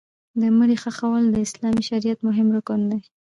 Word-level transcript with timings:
د 0.39 0.41
مړي 0.57 0.75
ښخول 0.83 1.23
د 1.31 1.35
اسلامي 1.45 1.83
شریعت 1.89 2.19
مهم 2.27 2.47
رکن 2.57 2.81
دی. 2.91 2.99